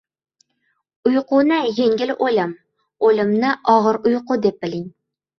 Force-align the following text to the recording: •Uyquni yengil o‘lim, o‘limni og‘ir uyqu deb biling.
•Uyquni 1.09 1.57
yengil 1.79 2.13
o‘lim, 2.27 2.55
o‘limni 3.09 3.51
og‘ir 3.75 4.01
uyqu 4.13 4.39
deb 4.47 4.57
biling. 4.65 4.89